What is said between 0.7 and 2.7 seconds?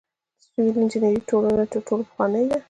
انجنیری ټولنه تر ټولو پخوانۍ ده.